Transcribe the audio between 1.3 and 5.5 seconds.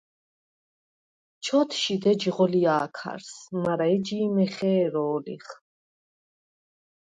ჩ’ოთშიდ ეჯი ღოლჲა̄ქარს, მარა ეჯი იმ ეხე̄რო̄ლიხ?